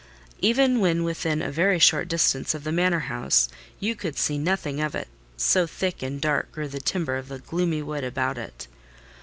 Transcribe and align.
Even 0.39 0.79
when 0.79 1.03
within 1.03 1.43
a 1.43 1.51
very 1.51 1.77
short 1.77 2.07
distance 2.07 2.55
of 2.55 2.63
the 2.63 2.71
manor 2.71 3.01
house, 3.01 3.47
you 3.79 3.93
could 3.95 4.17
see 4.17 4.39
nothing 4.39 4.81
of 4.81 4.95
it, 4.95 5.07
so 5.37 5.67
thick 5.67 6.01
and 6.01 6.19
dark 6.19 6.51
grew 6.51 6.67
the 6.67 6.81
timber 6.81 7.17
of 7.17 7.27
the 7.27 7.37
gloomy 7.37 7.83
wood 7.83 8.03
about 8.03 8.39
it. 8.39 8.65